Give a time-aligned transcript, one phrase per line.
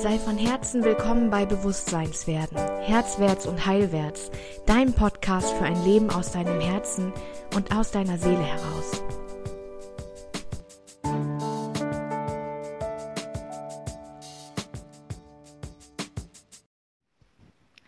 [0.00, 4.30] Sei von Herzen willkommen bei Bewusstseinswerden, Herzwärts und Heilwärts,
[4.64, 7.12] dein Podcast für ein Leben aus deinem Herzen
[7.56, 9.02] und aus deiner Seele heraus.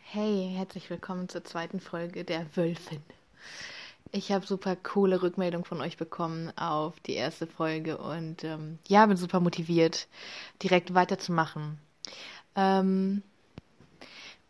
[0.03, 3.05] Hey, herzlich willkommen zur zweiten Folge der Wölfin.
[4.11, 9.07] Ich habe super coole Rückmeldung von euch bekommen auf die erste Folge und ähm, ja,
[9.07, 10.09] bin super motiviert,
[10.61, 11.79] direkt weiterzumachen.
[12.57, 13.23] Ähm,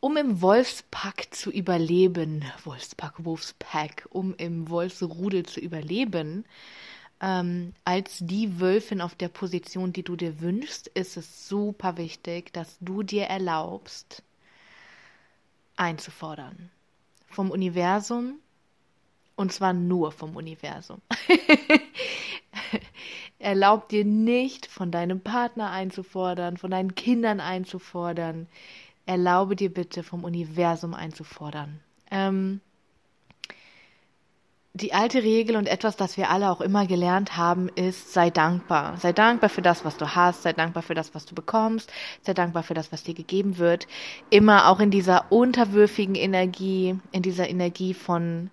[0.01, 6.47] um im Wolfspack zu überleben, Wolfspack, Wolfspack, um im Wolfsrudel zu überleben,
[7.21, 12.53] ähm, als die Wölfin auf der Position, die du dir wünschst, ist es super wichtig,
[12.55, 14.23] dass du dir erlaubst,
[15.77, 16.71] einzufordern.
[17.27, 18.39] Vom Universum,
[19.37, 21.03] und zwar nur vom Universum.
[23.41, 28.47] Erlaub dir nicht, von deinem Partner einzufordern, von deinen Kindern einzufordern.
[29.07, 31.81] Erlaube dir bitte, vom Universum einzufordern.
[32.11, 32.61] Ähm,
[34.75, 38.99] die alte Regel und etwas, das wir alle auch immer gelernt haben, ist, sei dankbar.
[38.99, 41.91] Sei dankbar für das, was du hast, sei dankbar für das, was du bekommst,
[42.23, 43.89] sei dankbar für das, was dir gegeben wird.
[44.29, 48.51] Immer auch in dieser unterwürfigen Energie, in dieser Energie von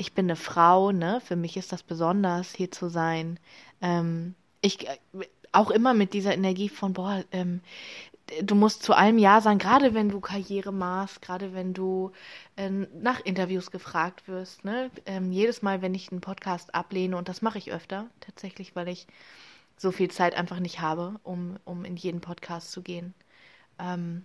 [0.00, 1.20] ich bin eine Frau, ne?
[1.20, 3.38] Für mich ist das besonders, hier zu sein.
[3.82, 4.98] Ähm, ich äh,
[5.52, 7.60] auch immer mit dieser Energie von, boah, ähm,
[8.42, 12.12] du musst zu allem Ja sagen, gerade wenn du Karriere machst, gerade wenn du
[12.56, 14.64] äh, nach Interviews gefragt wirst.
[14.64, 14.90] Ne?
[15.06, 18.88] Ähm, jedes Mal, wenn ich einen Podcast ablehne, und das mache ich öfter, tatsächlich, weil
[18.88, 19.06] ich
[19.76, 23.14] so viel Zeit einfach nicht habe, um, um in jeden Podcast zu gehen.
[23.78, 24.24] Ähm,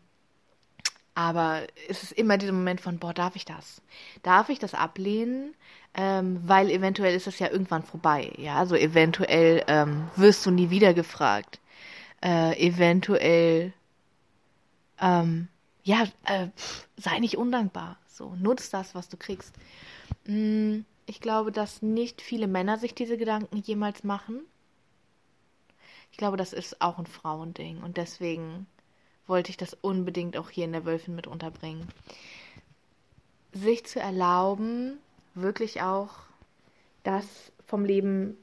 [1.15, 3.81] aber es ist immer dieser Moment von, boah, darf ich das?
[4.21, 5.55] Darf ich das ablehnen?
[5.93, 8.33] Ähm, weil eventuell ist es ja irgendwann vorbei.
[8.37, 11.61] Ja, also eventuell ähm, wirst du nie wieder gefragt.
[12.21, 13.71] Äh, eventuell,
[14.99, 15.47] ähm,
[15.83, 16.49] ja, äh,
[16.97, 17.97] sei nicht undankbar.
[18.07, 19.55] So, nutz das, was du kriegst.
[20.25, 24.41] Mm, ich glaube, dass nicht viele Männer sich diese Gedanken jemals machen.
[26.11, 27.81] Ich glaube, das ist auch ein Frauending.
[27.83, 28.67] Und deswegen
[29.27, 31.87] wollte ich das unbedingt auch hier in der Wölfin mit unterbringen.
[33.53, 34.97] Sich zu erlauben,
[35.33, 36.09] wirklich auch
[37.03, 37.25] das
[37.65, 38.37] vom Leben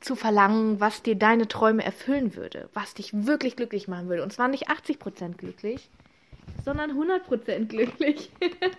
[0.00, 4.22] zu verlangen, was dir deine Träume erfüllen würde, was dich wirklich glücklich machen würde.
[4.22, 5.90] Und zwar nicht 80% glücklich,
[6.64, 8.30] sondern 100% glücklich.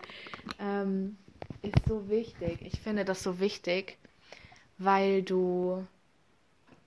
[0.60, 1.18] ähm,
[1.62, 2.60] ist so wichtig.
[2.62, 3.98] Ich finde das so wichtig,
[4.78, 5.86] weil du,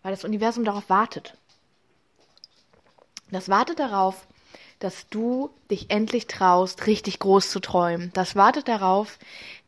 [0.02, 1.36] weil das Universum darauf wartet.
[3.30, 4.26] Das wartet darauf,
[4.78, 8.10] dass du dich endlich traust, richtig groß zu träumen.
[8.14, 9.18] Das wartet darauf,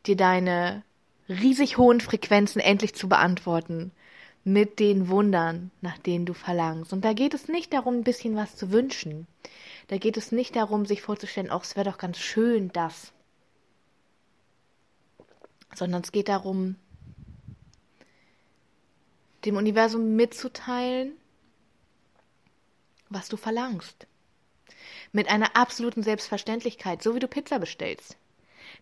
[0.05, 0.83] dir deine
[1.29, 3.91] riesig hohen Frequenzen endlich zu beantworten.
[4.43, 6.93] Mit den Wundern, nach denen du verlangst.
[6.93, 9.27] Und da geht es nicht darum, ein bisschen was zu wünschen.
[9.89, 13.11] Da geht es nicht darum, sich vorzustellen, auch es wäre doch ganz schön, das.
[15.75, 16.75] Sondern es geht darum,
[19.43, 21.13] dem Universum mitzuteilen,
[23.09, 24.07] was du verlangst.
[25.11, 28.17] Mit einer absoluten Selbstverständlichkeit, so wie du Pizza bestellst.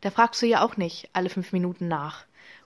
[0.02, 2.25] Da fragst du ja auch nicht alle fünf Minuten nach,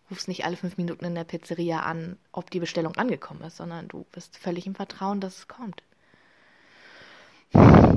[0.10, 3.88] rufst nicht alle fünf Minuten in der Pizzeria an, ob die Bestellung angekommen ist, sondern
[3.88, 5.84] du bist völlig im Vertrauen, dass es kommt.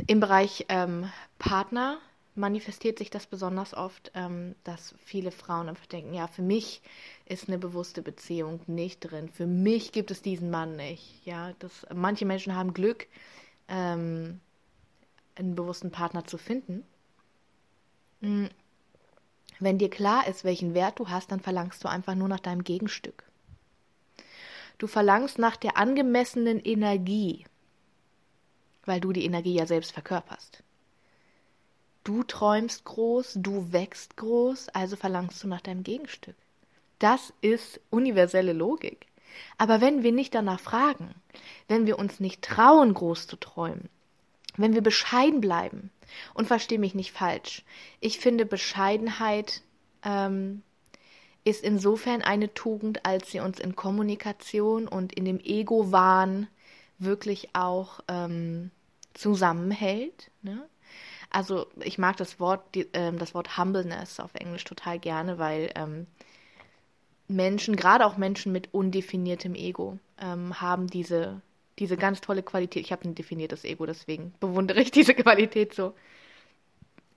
[0.06, 1.98] Im Bereich ähm, Partner
[2.34, 6.80] manifestiert sich das besonders oft, ähm, dass viele Frauen einfach denken, ja, für mich
[7.26, 9.28] ist eine bewusste Beziehung nicht drin.
[9.28, 11.24] Für mich gibt es diesen Mann nicht.
[11.26, 13.06] Ja, das, manche Menschen haben Glück,
[13.72, 14.40] ähm,
[15.34, 16.84] einen bewussten Partner zu finden.
[18.20, 18.46] Mm.
[19.58, 22.64] Wenn dir klar ist, welchen Wert du hast, dann verlangst du einfach nur nach deinem
[22.64, 23.24] Gegenstück.
[24.78, 27.44] Du verlangst nach der angemessenen Energie,
[28.84, 30.64] weil du die Energie ja selbst verkörperst.
[32.02, 36.34] Du träumst groß, du wächst groß, also verlangst du nach deinem Gegenstück.
[36.98, 39.06] Das ist universelle Logik.
[39.58, 41.14] Aber wenn wir nicht danach fragen,
[41.68, 43.88] wenn wir uns nicht trauen, groß zu träumen,
[44.56, 45.90] wenn wir bescheiden bleiben,
[46.34, 47.64] und verstehe mich nicht falsch,
[48.00, 49.62] ich finde Bescheidenheit
[50.04, 50.62] ähm,
[51.44, 56.46] ist insofern eine Tugend, als sie uns in Kommunikation und in dem Ego-Wahn
[56.98, 58.70] wirklich auch ähm,
[59.14, 60.30] zusammenhält.
[60.42, 60.68] Ne?
[61.30, 65.70] Also ich mag das Wort, die, äh, das Wort Humbleness auf Englisch total gerne, weil
[65.74, 66.06] ähm,
[67.32, 71.40] Menschen, gerade auch Menschen mit undefiniertem Ego, ähm, haben diese,
[71.78, 72.84] diese ganz tolle Qualität.
[72.84, 75.94] Ich habe ein definiertes Ego, deswegen bewundere ich diese Qualität so.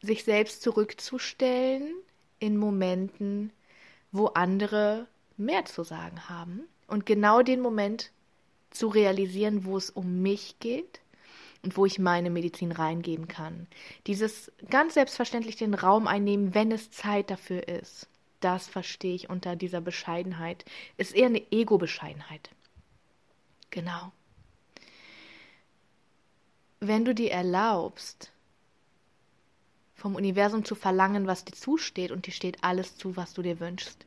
[0.01, 1.94] Sich selbst zurückzustellen
[2.39, 3.51] in Momenten,
[4.12, 5.07] wo andere
[5.38, 8.12] mehr zu sagen haben und genau den Moment
[8.71, 11.01] zu realisieren, wo es um mich geht
[11.63, 13.67] und wo ich meine Medizin reingeben kann.
[14.07, 18.07] Dieses ganz selbstverständlich den Raum einnehmen, wenn es Zeit dafür ist.
[18.39, 20.65] Das verstehe ich unter dieser Bescheidenheit.
[20.97, 22.49] Ist eher eine Ego-Bescheidenheit.
[23.71, 24.11] Genau.
[26.79, 28.31] Wenn du dir erlaubst,
[29.95, 33.59] vom Universum zu verlangen, was dir zusteht, und dir steht alles zu, was du dir
[33.59, 34.05] wünschst.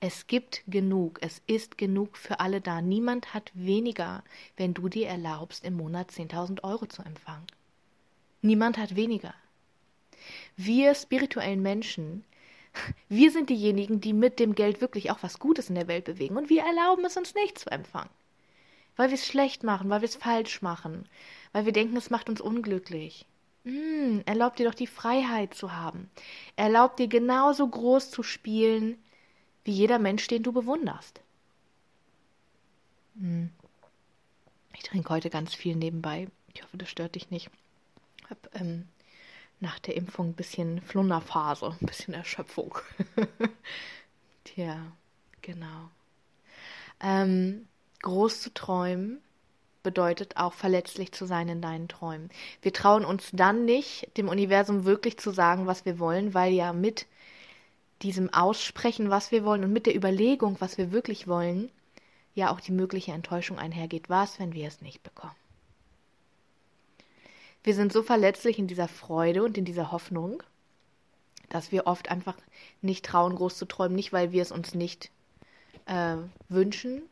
[0.00, 2.82] Es gibt genug, es ist genug für alle da.
[2.82, 4.22] Niemand hat weniger,
[4.56, 7.46] wenn du dir erlaubst, im Monat 10.000 Euro zu empfangen.
[8.42, 9.32] Niemand hat weniger.
[10.56, 12.24] Wir spirituellen Menschen,
[13.08, 16.36] wir sind diejenigen, die mit dem Geld wirklich auch was Gutes in der Welt bewegen
[16.36, 18.10] und wir erlauben es uns nicht zu empfangen.
[18.96, 21.08] Weil wir es schlecht machen, weil wir es falsch machen,
[21.52, 23.26] weil wir denken, es macht uns unglücklich.
[23.64, 26.10] Mm, erlaub dir doch die Freiheit zu haben.
[26.54, 28.98] Erlaub dir genauso groß zu spielen
[29.64, 31.20] wie jeder Mensch, den du bewunderst.
[33.14, 33.46] Mm.
[34.74, 36.28] Ich trinke heute ganz viel nebenbei.
[36.52, 37.50] Ich hoffe, das stört dich nicht.
[38.22, 38.88] Ich habe ähm,
[39.60, 42.78] nach der Impfung ein bisschen Flunderphase, ein bisschen Erschöpfung.
[44.44, 44.78] Tja,
[45.42, 45.90] genau.
[47.00, 47.66] Ähm,
[48.02, 49.20] groß zu träumen
[49.82, 52.30] bedeutet auch verletzlich zu sein in deinen Träumen.
[52.62, 56.72] Wir trauen uns dann nicht, dem Universum wirklich zu sagen, was wir wollen, weil ja
[56.72, 57.06] mit
[58.02, 61.70] diesem Aussprechen, was wir wollen und mit der Überlegung, was wir wirklich wollen,
[62.34, 64.08] ja auch die mögliche Enttäuschung einhergeht.
[64.08, 65.43] Was, wenn wir es nicht bekommen?
[67.64, 70.42] Wir sind so verletzlich in dieser Freude und in dieser Hoffnung,
[71.48, 72.36] dass wir oft einfach
[72.82, 75.10] nicht trauen, groß zu träumen, nicht weil wir es uns nicht
[75.86, 76.16] äh,
[76.50, 77.02] wünschen,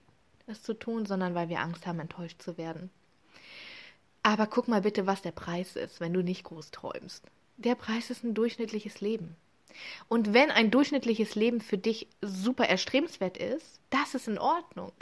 [0.46, 2.90] es zu tun, sondern weil wir Angst haben, enttäuscht zu werden.
[4.22, 7.24] Aber guck mal bitte, was der Preis ist, wenn du nicht groß träumst.
[7.56, 9.36] Der Preis ist ein durchschnittliches Leben.
[10.08, 14.92] Und wenn ein durchschnittliches Leben für dich super erstrebenswert ist, das ist in Ordnung.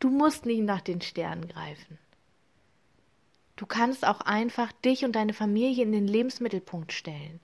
[0.00, 1.98] Du musst nicht nach den Sternen greifen.
[3.56, 7.40] Du kannst auch einfach dich und deine Familie in den Lebensmittelpunkt stellen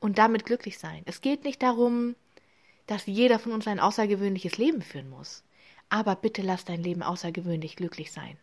[0.00, 1.02] und damit glücklich sein.
[1.04, 2.14] Es geht nicht darum,
[2.86, 5.42] dass jeder von uns ein außergewöhnliches Leben führen muss
[5.90, 8.36] aber bitte lass dein Leben außergewöhnlich glücklich sein.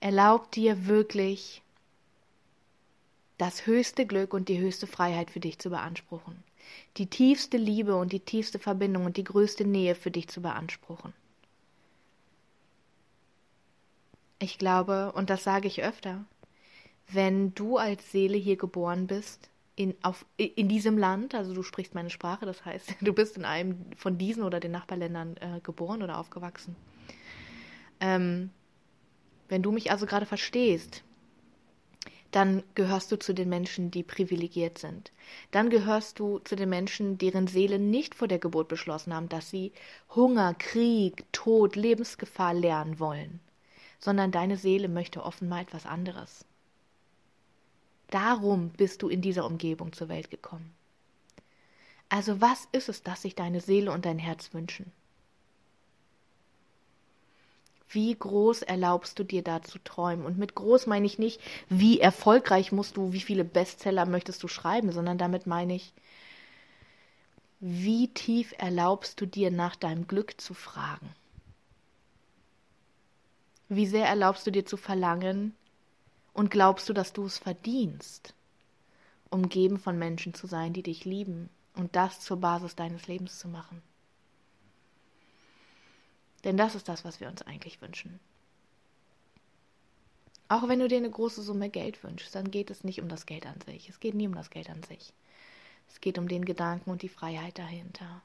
[0.00, 1.62] Erlaub dir wirklich
[3.38, 6.42] das höchste Glück und die höchste Freiheit für dich zu beanspruchen,
[6.96, 11.12] die tiefste Liebe und die tiefste Verbindung und die größte Nähe für dich zu beanspruchen.
[14.40, 16.24] Ich glaube, und das sage ich öfter,
[17.12, 21.94] wenn du als Seele hier geboren bist, in, auf, in diesem Land, also du sprichst
[21.94, 26.02] meine Sprache, das heißt, du bist in einem von diesen oder den Nachbarländern äh, geboren
[26.02, 26.74] oder aufgewachsen.
[28.00, 28.50] Ähm,
[29.48, 31.04] wenn du mich also gerade verstehst,
[32.30, 35.12] dann gehörst du zu den Menschen, die privilegiert sind.
[35.50, 39.50] Dann gehörst du zu den Menschen, deren Seelen nicht vor der Geburt beschlossen haben, dass
[39.50, 39.72] sie
[40.14, 43.40] Hunger, Krieg, Tod, Lebensgefahr lernen wollen,
[44.00, 46.44] sondern deine Seele möchte offenbar etwas anderes.
[48.08, 50.74] Darum bist du in dieser Umgebung zur Welt gekommen.
[52.08, 54.90] Also was ist es, das sich deine Seele und dein Herz wünschen?
[57.88, 60.24] Wie groß erlaubst du dir da zu träumen?
[60.24, 64.48] Und mit groß meine ich nicht, wie erfolgreich musst du, wie viele Bestseller möchtest du
[64.48, 65.92] schreiben, sondern damit meine ich,
[67.58, 71.14] wie tief erlaubst du dir nach deinem Glück zu fragen?
[73.70, 75.54] Wie sehr erlaubst du dir zu verlangen,
[76.32, 78.34] und glaubst du, dass du es verdienst,
[79.30, 83.48] umgeben von Menschen zu sein, die dich lieben und das zur Basis deines Lebens zu
[83.48, 83.82] machen?
[86.44, 88.18] Denn das ist das, was wir uns eigentlich wünschen.
[90.48, 93.26] Auch wenn du dir eine große Summe Geld wünschst, dann geht es nicht um das
[93.26, 93.88] Geld an sich.
[93.88, 95.12] Es geht nie um das Geld an sich.
[95.88, 98.22] Es geht um den Gedanken und die Freiheit dahinter.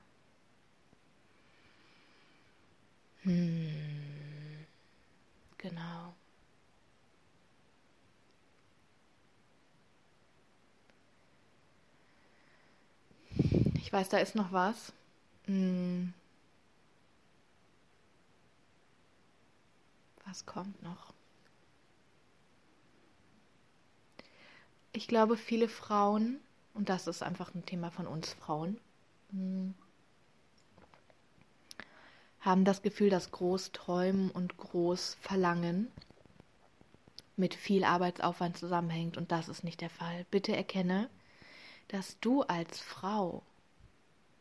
[3.24, 4.05] Hm.
[5.66, 6.14] Genau.
[13.74, 14.94] Ich weiß, da ist noch was.
[15.46, 16.14] Hm.
[20.26, 21.14] Was kommt noch?
[24.94, 26.40] Ich glaube, viele Frauen,
[26.74, 28.80] und das ist einfach ein Thema von uns Frauen,
[29.32, 29.74] hm,
[32.46, 35.92] haben das Gefühl, dass Großträumen und Großverlangen
[37.36, 40.26] mit viel Arbeitsaufwand zusammenhängt und das ist nicht der Fall.
[40.30, 41.10] Bitte erkenne,
[41.88, 43.42] dass du als Frau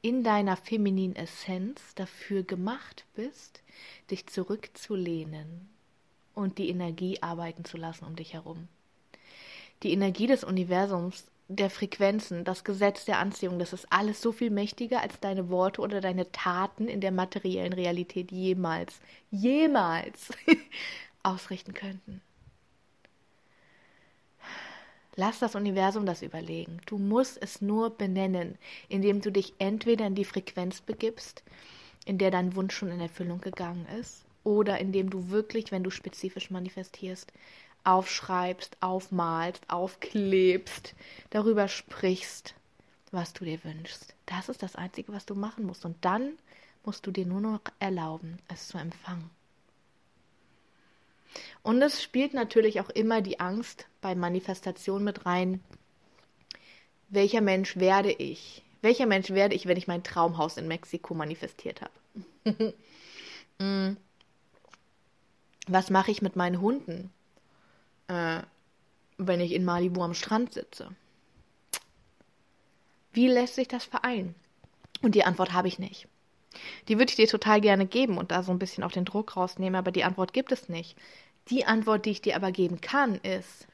[0.02, 3.62] in deiner femininen Essenz dafür gemacht bist,
[4.10, 5.70] dich zurückzulehnen
[6.34, 8.68] und die Energie arbeiten zu lassen um dich herum.
[9.82, 14.50] Die Energie des Universums, der Frequenzen, das Gesetz der Anziehung, das ist alles so viel
[14.50, 20.30] mächtiger, als deine Worte oder deine Taten in der materiellen Realität jemals, jemals
[21.22, 22.22] ausrichten könnten.
[25.16, 26.80] Lass das Universum das überlegen.
[26.86, 28.58] Du musst es nur benennen,
[28.88, 31.44] indem du dich entweder in die Frequenz begibst,
[32.04, 35.90] in der dein Wunsch schon in Erfüllung gegangen ist, oder indem du wirklich, wenn du
[35.90, 37.32] spezifisch manifestierst,
[37.84, 40.94] aufschreibst, aufmalst, aufklebst,
[41.30, 42.54] darüber sprichst,
[43.10, 44.14] was du dir wünschst.
[44.26, 45.84] Das ist das Einzige, was du machen musst.
[45.84, 46.32] Und dann
[46.84, 49.30] musst du dir nur noch erlauben, es zu empfangen.
[51.62, 55.60] Und es spielt natürlich auch immer die Angst bei Manifestation mit rein.
[57.08, 58.62] Welcher Mensch werde ich?
[58.82, 62.74] Welcher Mensch werde ich, wenn ich mein Traumhaus in Mexiko manifestiert habe?
[63.60, 63.96] Mm.
[65.68, 67.12] Was mache ich mit meinen Hunden,
[68.08, 68.42] äh,
[69.18, 70.90] wenn ich in Malibu am Strand sitze?
[73.12, 74.34] Wie lässt sich das vereinen?
[75.02, 76.08] Und die Antwort habe ich nicht.
[76.88, 79.36] Die würde ich dir total gerne geben und da so ein bisschen auch den Druck
[79.36, 80.96] rausnehmen, aber die Antwort gibt es nicht.
[81.48, 83.66] Die Antwort, die ich dir aber geben kann, ist,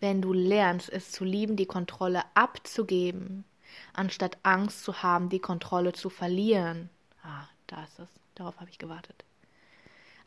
[0.00, 3.44] wenn du lernst, es zu lieben, die Kontrolle abzugeben,
[3.92, 6.88] anstatt Angst zu haben, die Kontrolle zu verlieren.
[7.22, 8.08] Ah, da ist es.
[8.34, 9.24] Darauf habe ich gewartet.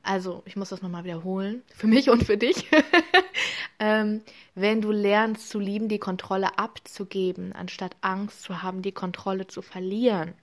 [0.03, 2.67] Also, ich muss das nochmal wiederholen, für mich und für dich.
[3.79, 4.21] ähm,
[4.55, 9.61] wenn du lernst zu lieben, die Kontrolle abzugeben, anstatt Angst zu haben, die Kontrolle zu
[9.61, 10.33] verlieren,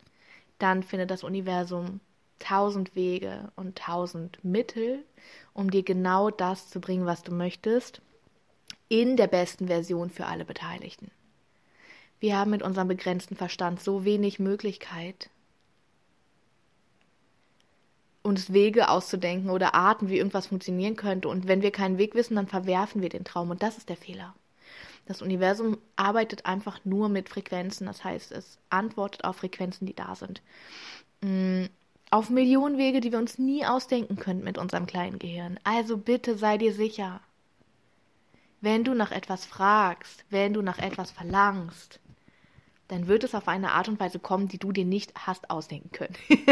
[0.59, 2.01] dann findet das Universum
[2.39, 5.05] tausend Wege und tausend Mittel,
[5.55, 8.01] um dir genau das zu bringen, was du möchtest,
[8.89, 11.11] in der besten Version für alle Beteiligten.
[12.21, 15.31] Wir haben mit unserem begrenzten Verstand so wenig Möglichkeit,
[18.29, 21.29] uns Wege auszudenken oder Arten, wie irgendwas funktionieren könnte.
[21.29, 23.51] Und wenn wir keinen Weg wissen, dann verwerfen wir den Traum.
[23.51, 24.35] Und das ist der Fehler.
[25.07, 27.87] Das Universum arbeitet einfach nur mit Frequenzen.
[27.87, 30.43] Das heißt, es antwortet auf Frequenzen, die da sind.
[31.23, 31.65] Mm,
[32.11, 35.59] auf Millionen Wege, die wir uns nie ausdenken könnten mit unserem kleinen Gehirn.
[35.65, 37.21] Also bitte sei dir sicher.
[38.61, 42.01] Wenn du nach etwas fragst, wenn du nach etwas verlangst,
[42.89, 45.93] dann wird es auf eine Art und Weise kommen, die du dir nicht hast ausdenken
[45.93, 46.17] können.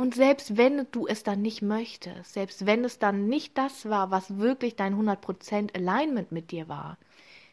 [0.00, 4.10] Und selbst wenn du es dann nicht möchtest, selbst wenn es dann nicht das war,
[4.10, 6.96] was wirklich dein 100% Alignment mit dir war,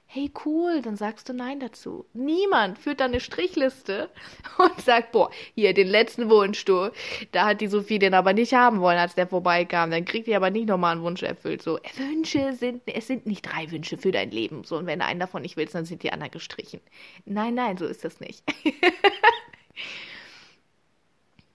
[0.06, 2.06] hey cool, dann sagst du Nein dazu.
[2.14, 4.10] Niemand führt dann eine Strichliste
[4.60, 6.90] und sagt, boah, hier den letzten Wunsch, du,
[7.34, 9.92] da hat die Sophie den aber nicht haben wollen, als der vorbeikam.
[9.92, 11.62] Dann kriegt die aber nicht nochmal einen Wunsch erfüllt.
[11.62, 14.64] So, Wünsche sind, es sind nicht drei Wünsche für dein Leben.
[14.64, 16.80] So, und wenn du einen davon nicht willst, dann sind die anderen gestrichen.
[17.26, 18.42] Nein, nein, so ist das nicht.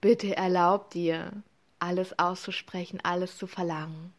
[0.03, 1.31] Bitte erlaub dir,
[1.79, 4.11] alles auszusprechen, alles zu verlangen,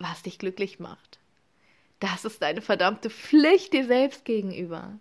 [0.00, 1.20] was dich glücklich macht.
[2.00, 4.98] Das ist deine verdammte Pflicht dir selbst gegenüber.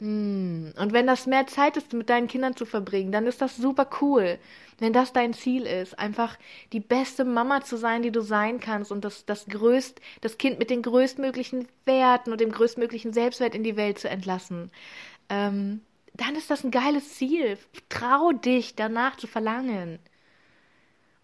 [0.00, 3.56] Hm, und wenn das mehr Zeit ist, mit deinen Kindern zu verbringen, dann ist das
[3.56, 4.40] super cool.
[4.80, 6.36] Wenn das dein Ziel ist, einfach
[6.72, 10.58] die beste Mama zu sein, die du sein kannst und das, das größt, das Kind
[10.58, 14.72] mit den größtmöglichen Werten und dem größtmöglichen Selbstwert in die Welt zu entlassen.
[15.28, 15.82] Ähm,
[16.14, 17.58] dann ist das ein geiles Ziel.
[17.88, 19.98] Trau dich, danach zu verlangen.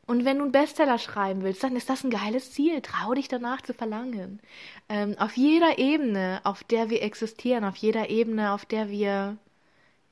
[0.06, 2.80] Und wenn du einen Bestseller schreiben willst, dann ist das ein geiles Ziel.
[2.80, 4.40] Trau dich danach zu verlangen.
[4.88, 9.36] Ähm, auf jeder Ebene, auf der wir existieren, auf jeder Ebene, auf der wir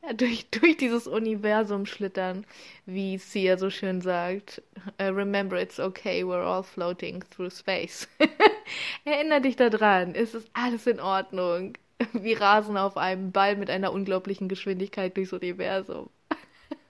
[0.03, 2.45] ja, durch, durch dieses Universum schlittern,
[2.85, 4.63] wie Sia so schön sagt.
[5.01, 8.07] Uh, remember, it's okay, we're all floating through space.
[9.07, 11.73] Erinner dich daran, es ist alles in Ordnung.
[12.13, 16.11] Wir rasen auf einem Ball mit einer unglaublichen Geschwindigkeit durchs Universum.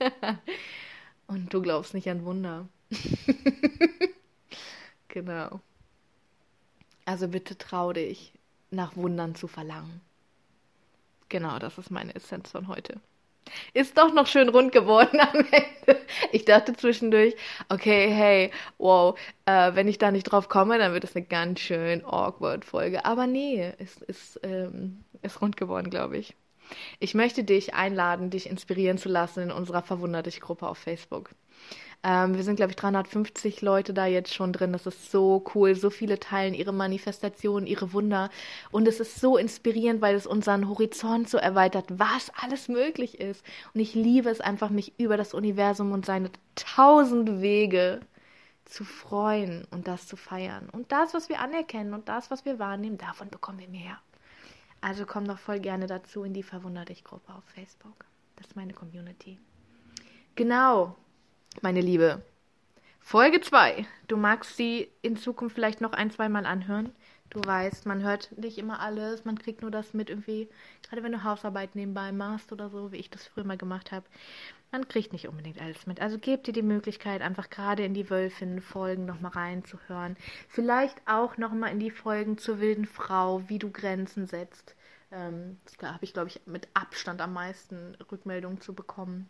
[1.26, 2.68] Und du glaubst nicht an Wunder.
[5.08, 5.60] genau.
[7.04, 8.32] Also bitte trau dich,
[8.70, 10.00] nach Wundern zu verlangen.
[11.28, 13.00] Genau, das ist meine Essenz von heute.
[13.74, 16.00] Ist doch noch schön rund geworden am Ende.
[16.32, 17.34] Ich dachte zwischendurch,
[17.68, 21.60] okay, hey, wow, äh, wenn ich da nicht drauf komme, dann wird es eine ganz
[21.60, 23.04] schön awkward Folge.
[23.04, 26.34] Aber nee, es ist, ähm, ist rund geworden, glaube ich.
[26.98, 31.30] Ich möchte dich einladen, dich inspirieren zu lassen in unserer Verwunder dich Gruppe auf Facebook.
[32.06, 34.72] Ähm, wir sind, glaube ich, 350 Leute da jetzt schon drin.
[34.72, 35.75] Das ist so cool.
[35.75, 38.30] So viele teilen ihre Manifestationen, ihre Wunder.
[38.70, 43.44] Und es ist so inspirierend, weil es unseren Horizont so erweitert, was alles möglich ist.
[43.75, 47.98] Und ich liebe es einfach, mich über das Universum und seine tausend Wege
[48.66, 50.68] zu freuen und das zu feiern.
[50.70, 53.98] Und das, was wir anerkennen und das, was wir wahrnehmen, davon bekommen wir mehr.
[54.80, 58.04] Also komm doch voll gerne dazu in die Verwunder dich Gruppe auf Facebook.
[58.36, 59.40] Das ist meine Community.
[60.36, 60.94] Genau,
[61.62, 62.22] meine Liebe.
[63.00, 63.86] Folge 2.
[64.08, 66.90] Du magst sie in Zukunft vielleicht noch ein, zwei Mal anhören.
[67.30, 70.48] Du weißt, man hört nicht immer alles, man kriegt nur das mit irgendwie,
[70.82, 74.06] gerade wenn du Hausarbeit nebenbei machst oder so, wie ich das früher mal gemacht habe.
[74.72, 76.00] Man kriegt nicht unbedingt alles mit.
[76.00, 80.16] Also gebt dir die Möglichkeit, einfach gerade in die Wölfin-Folgen nochmal reinzuhören.
[80.48, 84.75] Vielleicht auch nochmal in die Folgen zur wilden Frau, wie du Grenzen setzt.
[85.12, 89.28] Ähm, da habe ich, glaube ich, mit Abstand am meisten Rückmeldungen zu bekommen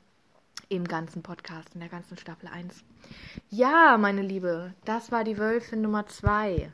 [0.68, 2.84] im ganzen Podcast, in der ganzen Staffel 1.
[3.50, 6.70] Ja, meine Liebe, das war die Wölfin Nummer 2.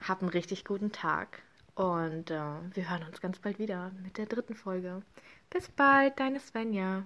[0.00, 1.42] Hab einen richtig guten Tag
[1.74, 2.40] und äh,
[2.74, 5.02] wir hören uns ganz bald wieder mit der dritten Folge.
[5.50, 7.04] Bis bald, deine Svenja.